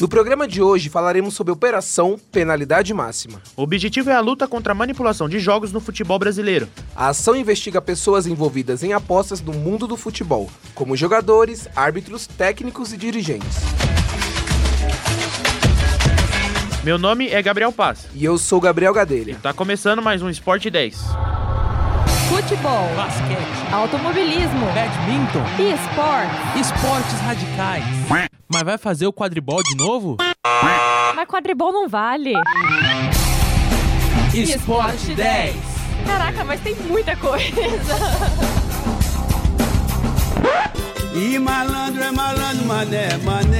No 0.00 0.08
programa 0.08 0.48
de 0.48 0.62
hoje 0.62 0.88
falaremos 0.88 1.34
sobre 1.34 1.50
a 1.50 1.54
Operação 1.54 2.18
Penalidade 2.32 2.94
Máxima. 2.94 3.42
O 3.54 3.62
objetivo 3.62 4.08
é 4.08 4.14
a 4.14 4.20
luta 4.20 4.48
contra 4.48 4.72
a 4.72 4.74
manipulação 4.74 5.28
de 5.28 5.38
jogos 5.38 5.72
no 5.72 5.80
futebol 5.80 6.18
brasileiro. 6.18 6.66
A 6.96 7.08
ação 7.08 7.36
investiga 7.36 7.82
pessoas 7.82 8.26
envolvidas 8.26 8.82
em 8.82 8.94
apostas 8.94 9.42
no 9.42 9.52
mundo 9.52 9.86
do 9.86 9.98
futebol, 9.98 10.48
como 10.74 10.96
jogadores, 10.96 11.68
árbitros, 11.76 12.26
técnicos 12.26 12.94
e 12.94 12.96
dirigentes. 12.96 13.58
Meu 16.82 16.96
nome 16.96 17.28
é 17.28 17.42
Gabriel 17.42 17.70
Paz. 17.70 18.06
E 18.14 18.24
eu 18.24 18.38
sou 18.38 18.58
Gabriel 18.58 18.94
Gadelha. 18.94 19.38
Tá 19.42 19.52
começando 19.52 20.00
mais 20.00 20.22
um 20.22 20.30
Esporte 20.30 20.70
10. 20.70 20.96
Futebol, 22.26 22.88
basquete, 22.96 23.70
automobilismo, 23.70 24.64
badminton, 24.72 25.44
e 25.58 25.74
esportes. 25.74 26.72
esportes 26.72 27.20
radicais. 27.20 27.84
Mas 28.52 28.62
vai 28.64 28.76
fazer 28.76 29.06
o 29.06 29.12
quadribol 29.12 29.62
de 29.62 29.76
novo? 29.76 30.16
Mas 31.14 31.28
quadribol 31.28 31.72
não 31.72 31.88
vale. 31.88 32.32
Esporte 34.34 35.14
10. 35.14 35.54
Caraca, 36.04 36.44
mas 36.44 36.60
tem 36.60 36.74
muita 36.74 37.14
coisa. 37.16 37.52
E 41.14 41.38
malandro 41.38 42.02
é 42.02 42.10
malandro, 42.10 42.64
mané, 42.66 43.16
mané. 43.18 43.59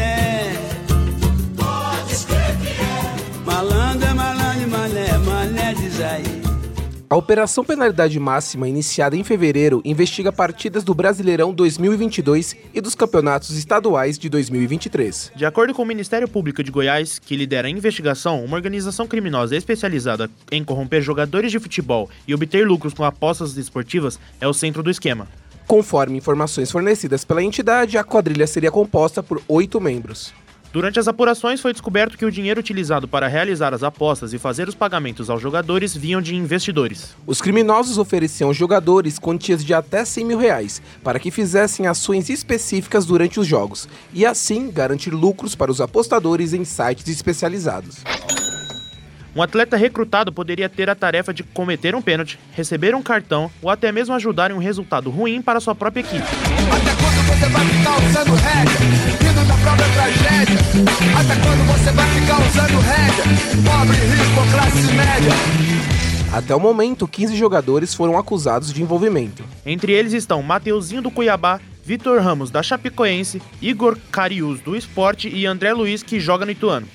A 7.13 7.17
Operação 7.17 7.65
Penalidade 7.65 8.21
Máxima, 8.21 8.69
iniciada 8.69 9.17
em 9.17 9.25
fevereiro, 9.25 9.83
investiga 9.85 10.31
partidas 10.31 10.85
do 10.85 10.95
Brasileirão 10.95 11.53
2022 11.53 12.55
e 12.73 12.81
dos 12.81 12.95
campeonatos 12.95 13.51
estaduais 13.59 14.17
de 14.17 14.29
2023. 14.29 15.33
De 15.35 15.45
acordo 15.45 15.75
com 15.75 15.83
o 15.83 15.85
Ministério 15.85 16.29
Público 16.29 16.63
de 16.63 16.71
Goiás, 16.71 17.19
que 17.19 17.35
lidera 17.35 17.67
a 17.67 17.71
investigação, 17.71 18.45
uma 18.45 18.55
organização 18.55 19.09
criminosa 19.09 19.57
especializada 19.57 20.31
em 20.53 20.63
corromper 20.63 21.03
jogadores 21.03 21.51
de 21.51 21.59
futebol 21.59 22.09
e 22.29 22.33
obter 22.33 22.65
lucros 22.65 22.95
com 22.95 23.03
apostas 23.03 23.57
esportivas 23.57 24.17
é 24.41 24.47
o 24.47 24.55
centro 24.55 24.81
do 24.81 24.89
esquema. 24.89 25.27
Conforme 25.67 26.17
informações 26.17 26.71
fornecidas 26.71 27.25
pela 27.25 27.43
entidade, 27.43 27.99
a 27.99 28.05
quadrilha 28.05 28.47
seria 28.47 28.71
composta 28.71 29.21
por 29.21 29.43
oito 29.49 29.81
membros. 29.81 30.33
Durante 30.73 31.01
as 31.01 31.09
apurações, 31.09 31.61
foi 31.61 31.73
descoberto 31.73 32.17
que 32.17 32.25
o 32.25 32.31
dinheiro 32.31 32.61
utilizado 32.61 33.09
para 33.09 33.27
realizar 33.27 33.75
as 33.75 33.83
apostas 33.83 34.33
e 34.33 34.39
fazer 34.39 34.69
os 34.69 34.75
pagamentos 34.75 35.29
aos 35.29 35.43
jogadores 35.43 35.97
vinham 35.97 36.23
de 36.23 36.37
investidores. 36.37 37.17
Os 37.27 37.41
criminosos 37.41 37.99
ofereciam 37.99 38.49
aos 38.49 38.57
jogadores 38.57 39.19
quantias 39.19 39.65
de 39.65 39.75
até 39.75 40.05
100 40.05 40.25
mil 40.25 40.39
reais 40.39 40.81
para 41.03 41.19
que 41.19 41.33
fizessem 41.33 41.89
ações 41.89 42.31
específicas 42.31 43.05
durante 43.05 43.41
os 43.41 43.49
jogos 43.49 43.89
e 44.15 44.25
assim 44.25 44.71
garantir 44.71 45.11
lucros 45.11 45.57
para 45.57 45.73
os 45.73 45.81
apostadores 45.81 46.53
em 46.53 46.65
sites 46.65 47.09
especializados. 47.09 48.05
Um 49.35 49.43
atleta 49.43 49.77
recrutado 49.77 50.33
poderia 50.33 50.69
ter 50.69 50.89
a 50.89 50.95
tarefa 50.95 51.35
de 51.35 51.43
cometer 51.43 51.97
um 51.97 52.03
pênalti, 52.03 52.39
receber 52.53 52.95
um 52.95 53.03
cartão 53.03 53.51
ou 53.61 53.71
até 53.71 53.91
mesmo 53.91 54.15
ajudar 54.15 54.53
em 54.53 54.55
um 54.55 54.59
resultado 54.59 55.11
ruim 55.11 55.43
para 55.43 55.59
sua 55.59 55.75
própria 55.75 56.01
equipe. 56.01 56.23
Até 56.23 56.95
quando 56.95 57.27
você 57.27 57.49
vai 57.49 57.67
ficar 57.67 57.97
usando 58.05 58.35
rédea? 58.37 59.20
Própria 59.63 59.89
tragédia. 59.89 60.59
Até 61.19 61.35
quando 61.41 61.67
você 61.67 61.93
vai 61.93 62.07
ficar 62.09 62.39
usando 62.41 62.81
rédea? 62.81 63.25
Pobre, 63.65 63.97
rico, 63.97 64.41
ou 64.41 64.47
classe 64.53 64.93
média. 64.93 65.33
Até 66.33 66.55
o 66.55 66.61
momento, 66.61 67.07
15 67.07 67.37
jogadores 67.37 67.95
foram 67.95 68.17
acusados 68.17 68.73
de 68.73 68.83
envolvimento. 68.83 69.45
Entre 69.67 69.93
eles 69.93 70.13
estão 70.13 70.43
Mateuzinho 70.43 71.03
do 71.03 71.11
Cuiabá, 71.11 71.61
Vitor 71.85 72.21
Ramos 72.23 72.51
da 72.51 72.63
Chapecoense, 72.63 73.43
Igor 73.61 73.99
Carius 74.11 74.61
do 74.61 74.77
Esporte 74.77 75.29
e 75.29 75.45
André 75.45 75.73
Luiz 75.73 76.03
que 76.03 76.21
joga 76.21 76.47
no 76.47 76.53
Ituano. 76.53 76.87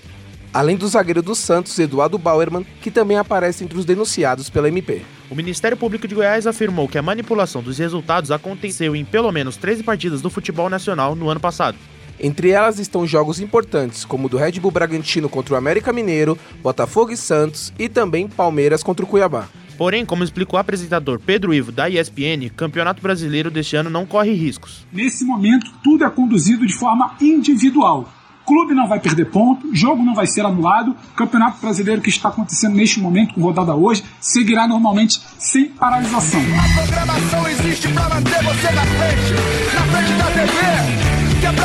Além 0.53 0.77
do 0.77 0.87
zagueiro 0.87 1.21
do 1.21 1.35
Santos, 1.35 1.77
Eduardo 1.77 2.17
Bauerman, 2.17 2.65
que 2.81 2.89
também 2.89 3.17
aparece 3.17 3.63
entre 3.63 3.77
os 3.77 3.83
denunciados 3.83 4.49
pela 4.49 4.69
MP. 4.69 5.01
O 5.29 5.35
Ministério 5.35 5.75
Público 5.75 6.07
de 6.07 6.15
Goiás 6.15 6.47
afirmou 6.47 6.87
que 6.87 6.97
a 6.97 7.01
manipulação 7.01 7.61
dos 7.61 7.77
resultados 7.77 8.31
aconteceu 8.31 8.95
em 8.95 9.03
pelo 9.03 9.31
menos 9.33 9.57
13 9.57 9.83
partidas 9.83 10.21
do 10.21 10.29
futebol 10.29 10.69
nacional 10.69 11.13
no 11.13 11.29
ano 11.29 11.41
passado. 11.41 11.77
Entre 12.19 12.49
elas 12.49 12.79
estão 12.79 13.05
jogos 13.05 13.39
importantes, 13.39 14.05
como 14.05 14.27
o 14.27 14.29
do 14.29 14.37
Red 14.37 14.53
Bull 14.53 14.71
Bragantino 14.71 15.29
contra 15.29 15.53
o 15.53 15.57
América 15.57 15.91
Mineiro, 15.91 16.37
Botafogo 16.61 17.11
e 17.11 17.17
Santos 17.17 17.73
e 17.77 17.89
também 17.89 18.27
Palmeiras 18.27 18.83
contra 18.83 19.05
o 19.05 19.07
Cuiabá. 19.07 19.47
Porém, 19.77 20.05
como 20.05 20.23
explicou 20.23 20.57
o 20.57 20.61
apresentador 20.61 21.19
Pedro 21.19 21.53
Ivo 21.53 21.71
da 21.71 21.89
ESPN, 21.89 22.49
Campeonato 22.55 23.01
Brasileiro 23.01 23.51
deste 23.51 23.75
ano 23.75 23.89
não 23.89 24.05
corre 24.05 24.31
riscos. 24.31 24.85
Nesse 24.91 25.25
momento, 25.25 25.69
tudo 25.83 26.05
é 26.05 26.09
conduzido 26.09 26.65
de 26.65 26.73
forma 26.73 27.15
individual. 27.19 28.09
Clube 28.45 28.75
não 28.75 28.87
vai 28.87 28.99
perder 28.99 29.25
ponto, 29.25 29.75
jogo 29.75 30.03
não 30.03 30.13
vai 30.13 30.27
ser 30.27 30.45
anulado, 30.45 30.95
Campeonato 31.15 31.59
Brasileiro 31.59 32.01
que 32.01 32.09
está 32.09 32.29
acontecendo 32.29 32.75
neste 32.75 32.99
momento, 32.99 33.33
com 33.33 33.41
rodada 33.41 33.75
hoje, 33.75 34.03
seguirá 34.21 34.67
normalmente 34.67 35.19
sem 35.39 35.65
paralisação. 35.65 36.39
A 36.39 36.81
programação 36.81 37.49
existe 37.49 37.87
pra 37.87 38.07
manter 38.07 38.43
você 38.43 38.71
na 38.71 38.85
frente, 38.85 39.33
na 39.73 39.81
frente 39.81 40.13
da 40.13 40.31
TV, 40.31 41.04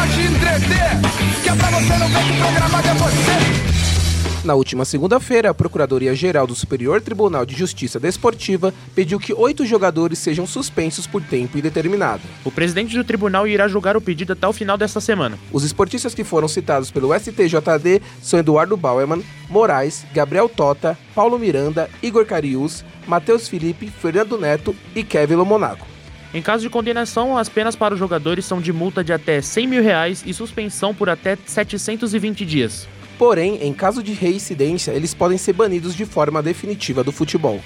pra 0.00 0.08
te 0.08 0.20
entreter, 0.20 1.42
que 1.42 1.48
é 1.48 1.54
pra 1.54 1.68
você 1.68 1.98
não 1.98 2.08
ver 2.08 2.24
que 2.24 2.40
programado 2.40 2.88
é 2.88 2.94
você. 2.94 4.46
Na 4.46 4.54
última 4.54 4.86
segunda-feira, 4.86 5.50
a 5.50 5.54
Procuradoria-Geral 5.54 6.46
do 6.46 6.54
Superior 6.54 7.02
Tribunal 7.02 7.44
de 7.44 7.54
Justiça 7.54 8.00
Desportiva 8.00 8.72
pediu 8.94 9.20
que 9.20 9.34
oito 9.34 9.66
jogadores 9.66 10.18
sejam 10.18 10.46
suspensos 10.46 11.06
por 11.06 11.22
tempo 11.22 11.58
indeterminado. 11.58 12.22
O 12.42 12.50
presidente 12.50 12.96
do 12.96 13.04
tribunal 13.04 13.46
irá 13.46 13.68
julgar 13.68 13.94
o 13.98 14.00
pedido 14.00 14.32
até 14.32 14.48
o 14.48 14.52
final 14.54 14.78
desta 14.78 14.98
semana. 15.02 15.38
Os 15.52 15.64
esportistas 15.64 16.14
que 16.14 16.24
foram 16.24 16.48
citados 16.48 16.90
pelo 16.90 17.12
STJD 17.12 18.00
são 18.22 18.40
Eduardo 18.40 18.78
Bauerman, 18.78 19.22
Moraes, 19.50 20.06
Gabriel 20.14 20.48
Tota, 20.48 20.96
Paulo 21.14 21.38
Miranda, 21.38 21.90
Igor 22.02 22.24
Carius, 22.24 22.82
Matheus 23.06 23.46
Felipe, 23.46 23.88
Fernando 23.88 24.38
Neto 24.38 24.74
e 24.94 25.04
Kevin 25.04 25.34
Lomonaco. 25.34 25.89
Em 26.32 26.40
caso 26.40 26.62
de 26.62 26.70
condenação, 26.70 27.36
as 27.36 27.48
penas 27.48 27.74
para 27.74 27.94
os 27.94 27.98
jogadores 27.98 28.44
são 28.44 28.60
de 28.60 28.72
multa 28.72 29.02
de 29.02 29.12
até 29.12 29.42
100 29.42 29.66
mil 29.66 29.82
reais 29.82 30.22
e 30.24 30.32
suspensão 30.32 30.94
por 30.94 31.08
até 31.08 31.36
720 31.44 32.46
dias. 32.46 32.86
Porém, 33.18 33.58
em 33.62 33.72
caso 33.72 34.00
de 34.00 34.12
reincidência, 34.12 34.92
eles 34.92 35.12
podem 35.12 35.36
ser 35.36 35.54
banidos 35.54 35.94
de 35.94 36.06
forma 36.06 36.40
definitiva 36.40 37.02
do 37.02 37.10
futebol. 37.10 37.60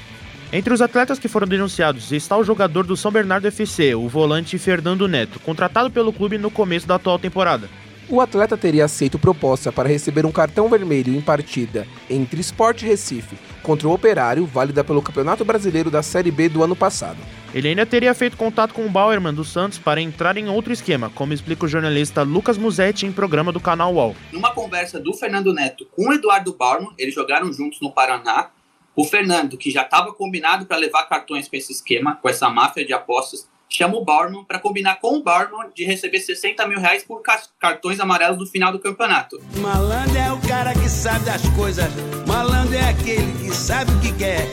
Entre 0.50 0.72
os 0.72 0.80
atletas 0.80 1.18
que 1.18 1.28
foram 1.28 1.46
denunciados 1.46 2.10
está 2.10 2.38
o 2.38 2.44
jogador 2.44 2.86
do 2.86 2.96
São 2.96 3.12
Bernardo 3.12 3.46
FC, 3.46 3.94
o 3.94 4.08
volante 4.08 4.56
Fernando 4.56 5.06
Neto, 5.06 5.38
contratado 5.40 5.90
pelo 5.90 6.12
clube 6.12 6.38
no 6.38 6.50
começo 6.50 6.86
da 6.86 6.94
atual 6.94 7.18
temporada. 7.18 7.68
O 8.08 8.20
atleta 8.20 8.56
teria 8.56 8.86
aceito 8.86 9.18
proposta 9.18 9.70
para 9.70 9.88
receber 9.88 10.24
um 10.24 10.32
cartão 10.32 10.68
vermelho 10.68 11.14
em 11.14 11.20
partida 11.20 11.86
entre 12.08 12.40
Sport 12.40 12.82
Recife 12.82 13.36
contra 13.64 13.88
o 13.88 13.92
Operário, 13.92 14.46
válida 14.46 14.84
pelo 14.84 15.02
Campeonato 15.02 15.44
Brasileiro 15.44 15.90
da 15.90 16.02
Série 16.02 16.30
B 16.30 16.48
do 16.50 16.62
ano 16.62 16.76
passado. 16.76 17.18
Ele 17.54 17.68
ainda 17.68 17.86
teria 17.86 18.14
feito 18.14 18.36
contato 18.36 18.74
com 18.74 18.84
o 18.84 18.90
Bauerman 18.90 19.32
do 19.32 19.42
Santos 19.42 19.78
para 19.78 20.02
entrar 20.02 20.36
em 20.36 20.48
outro 20.48 20.72
esquema, 20.72 21.10
como 21.14 21.32
explica 21.32 21.64
o 21.64 21.68
jornalista 21.68 22.22
Lucas 22.22 22.58
Musetti 22.58 23.06
em 23.06 23.12
programa 23.12 23.50
do 23.50 23.58
canal 23.58 23.94
UOL. 23.94 24.14
Numa 24.30 24.52
conversa 24.52 25.00
do 25.00 25.14
Fernando 25.14 25.52
Neto 25.54 25.86
com 25.96 26.08
o 26.08 26.12
Eduardo 26.12 26.52
Bauerman, 26.52 26.92
eles 26.98 27.14
jogaram 27.14 27.52
juntos 27.52 27.80
no 27.80 27.90
Paraná. 27.90 28.50
O 28.94 29.04
Fernando, 29.04 29.56
que 29.56 29.70
já 29.70 29.82
estava 29.82 30.12
combinado 30.12 30.66
para 30.66 30.76
levar 30.76 31.08
cartões 31.08 31.48
para 31.48 31.58
esse 31.58 31.72
esquema, 31.72 32.16
com 32.20 32.28
essa 32.28 32.50
máfia 32.50 32.84
de 32.84 32.92
apostas, 32.92 33.48
chama 33.76 33.96
o 33.96 34.04
Bauerman 34.04 34.44
para 34.44 34.58
combinar 34.58 35.00
com 35.00 35.16
o 35.16 35.22
Bauerman 35.22 35.68
de 35.74 35.84
receber 35.84 36.20
60 36.20 36.66
mil 36.66 36.78
reais 36.78 37.02
por 37.02 37.20
ca- 37.22 37.42
cartões 37.58 37.98
amarelos 37.98 38.38
no 38.38 38.46
final 38.46 38.70
do 38.70 38.78
campeonato. 38.78 39.40
Malandro 39.56 40.16
é 40.16 40.32
o 40.32 40.38
cara 40.40 40.72
que 40.72 40.88
sabe 40.88 41.24
das 41.24 41.42
coisas. 41.50 41.88
Malandro 42.26 42.74
é 42.76 42.88
aquele 42.90 43.32
que 43.38 43.54
sabe 43.54 43.90
o 43.92 44.00
que 44.00 44.12
quer. 44.12 44.46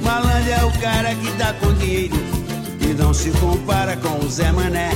Malandro 0.00 0.50
é 0.50 0.64
o 0.64 0.80
cara 0.80 1.14
que 1.14 1.30
dá 1.32 1.52
com 1.54 1.72
dinheiro 1.74 2.14
e 2.80 2.94
não 2.94 3.12
se 3.12 3.30
compara 3.38 3.96
com 3.96 4.24
o 4.24 4.28
Zé 4.30 4.50
Mané. 4.50 4.90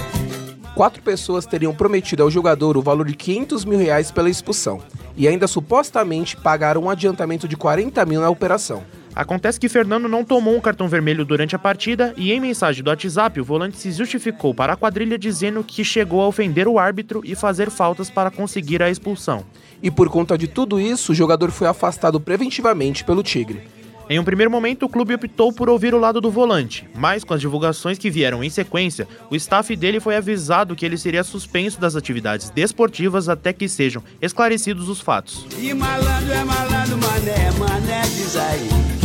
Quatro 0.74 1.02
pessoas 1.02 1.46
teriam 1.46 1.74
prometido 1.74 2.22
ao 2.22 2.30
jogador 2.30 2.76
o 2.76 2.82
valor 2.82 3.06
de 3.06 3.14
500 3.14 3.64
mil 3.64 3.78
reais 3.78 4.10
pela 4.10 4.28
expulsão 4.28 4.80
e 5.16 5.26
ainda 5.26 5.46
supostamente 5.46 6.36
pagaram 6.36 6.82
um 6.82 6.90
adiantamento 6.90 7.48
de 7.48 7.56
40 7.56 8.04
mil 8.04 8.20
na 8.20 8.28
operação. 8.28 8.84
Acontece 9.16 9.58
que 9.58 9.66
Fernando 9.66 10.10
não 10.10 10.22
tomou 10.22 10.54
um 10.54 10.60
cartão 10.60 10.88
vermelho 10.88 11.24
durante 11.24 11.56
a 11.56 11.58
partida 11.58 12.12
e 12.18 12.32
em 12.32 12.38
mensagem 12.38 12.84
do 12.84 12.90
WhatsApp 12.90 13.40
o 13.40 13.44
volante 13.44 13.78
se 13.78 13.90
justificou 13.90 14.54
para 14.54 14.74
a 14.74 14.76
quadrilha 14.76 15.18
dizendo 15.18 15.64
que 15.64 15.82
chegou 15.82 16.20
a 16.20 16.28
ofender 16.28 16.68
o 16.68 16.78
árbitro 16.78 17.22
e 17.24 17.34
fazer 17.34 17.70
faltas 17.70 18.10
para 18.10 18.30
conseguir 18.30 18.82
a 18.82 18.90
expulsão. 18.90 19.42
E 19.82 19.90
por 19.90 20.10
conta 20.10 20.36
de 20.36 20.46
tudo 20.46 20.78
isso, 20.78 21.12
o 21.12 21.14
jogador 21.14 21.50
foi 21.50 21.66
afastado 21.66 22.20
preventivamente 22.20 23.04
pelo 23.04 23.22
Tigre. 23.22 23.62
Em 24.08 24.18
um 24.18 24.24
primeiro 24.24 24.50
momento, 24.50 24.84
o 24.84 24.88
clube 24.88 25.14
optou 25.14 25.50
por 25.50 25.70
ouvir 25.70 25.94
o 25.94 25.98
lado 25.98 26.20
do 26.20 26.30
volante, 26.30 26.86
mas 26.94 27.24
com 27.24 27.32
as 27.32 27.40
divulgações 27.40 27.96
que 27.96 28.10
vieram 28.10 28.44
em 28.44 28.50
sequência, 28.50 29.08
o 29.30 29.34
staff 29.34 29.74
dele 29.74 29.98
foi 29.98 30.14
avisado 30.14 30.76
que 30.76 30.84
ele 30.84 30.98
seria 30.98 31.24
suspenso 31.24 31.80
das 31.80 31.96
atividades 31.96 32.50
desportivas 32.50 33.30
até 33.30 33.54
que 33.54 33.66
sejam 33.66 34.02
esclarecidos 34.20 34.90
os 34.90 35.00
fatos. 35.00 35.46
E 35.58 35.72
malandro 35.72 36.32
é 36.32 36.44
malandro, 36.44 36.98
mané, 36.98 37.50
mané 37.58 38.02
diz 38.02 38.36
aí. 38.36 38.95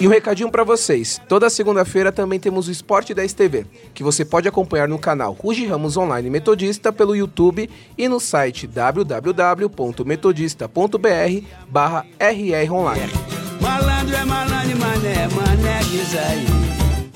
E 0.00 0.06
um 0.06 0.10
recadinho 0.10 0.50
pra 0.50 0.62
vocês. 0.62 1.20
Toda 1.28 1.50
segunda-feira 1.50 2.12
também 2.12 2.38
temos 2.38 2.68
o 2.68 2.70
Esporte 2.70 3.12
10 3.12 3.32
TV, 3.32 3.66
que 3.92 4.04
você 4.04 4.24
pode 4.24 4.46
acompanhar 4.46 4.86
no 4.86 4.96
canal 4.98 5.32
Rugi 5.32 5.66
Ramos 5.66 5.96
Online 5.96 6.30
Metodista 6.30 6.92
pelo 6.92 7.16
YouTube 7.16 7.68
e 7.96 8.08
no 8.08 8.20
site 8.20 8.66
www.metodista.br 8.66 11.46
barra 11.68 12.06
rronline. 12.20 13.12
Malandro 13.60 14.14
é 14.14 14.24
malandro, 14.24 14.78
mané, 14.78 15.26
mané 15.34 15.80
diz 15.90 16.16
aí. 16.16 16.67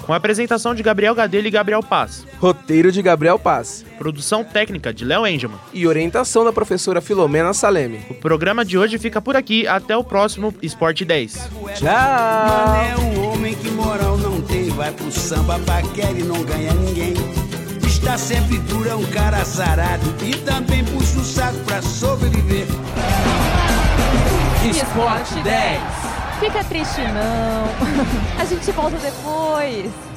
Com 0.03 0.13
a 0.13 0.17
apresentação 0.17 0.75
de 0.75 0.83
Gabriel 0.83 1.15
Gadelha 1.15 1.47
e 1.49 1.51
Gabriel 1.51 1.83
Paz. 1.83 2.27
Roteiro 2.41 2.91
de 2.91 3.01
Gabriel 3.01 3.39
Paz 3.39 3.85
Produção 3.99 4.43
técnica 4.43 4.93
de 4.93 5.05
Léo 5.05 5.27
Engelman. 5.27 5.59
e 5.73 5.87
orientação 5.87 6.45
da 6.45 6.53
professora 6.53 7.01
Filomena 7.01 7.53
Saleme. 7.53 8.01
O 8.11 8.15
programa 8.15 8.65
de 8.65 8.77
hoje 8.77 8.99
fica 8.99 9.21
por 9.21 9.37
aqui. 9.37 9.67
Até 9.67 9.97
o 9.97 10.03
próximo 10.03 10.53
Esporte 10.61 11.05
10. 11.05 11.51
Tchau! 11.77 11.87
Mané 11.87 12.95
homem 13.43 13.55
que 13.55 13.71
moral 13.71 14.17
não 14.19 14.41
tem, 14.43 14.71
vai 14.71 14.93
pro 14.93 15.11
samba, 15.11 15.59
paquera 15.61 16.13
e 16.13 16.23
não 16.23 16.43
ganha 16.43 16.73
ninguém. 16.75 17.15
Está 17.87 18.19
sempre 18.19 18.59
duro, 18.59 18.89
é 18.89 18.95
um 18.95 19.05
cara 19.07 19.39
azarado 19.39 20.05
e 20.25 20.37
também 20.39 20.85
puxa 20.85 21.19
o 21.21 21.25
saco 21.25 21.59
pra 21.65 21.81
sobreviver. 21.81 22.67
Esporte 24.69 25.35
10. 25.43 26.12
Fica 26.43 26.65
triste 26.65 27.01
não. 27.01 27.63
A 28.37 28.45
gente 28.45 28.73
volta 28.73 28.99
depois. 28.99 30.12